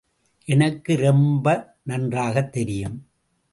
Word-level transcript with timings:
எனக்கு 0.45 0.95
ரொம்ப 0.95 1.77
நன்றாகத் 1.83 2.51
தெரியும். 2.51 3.07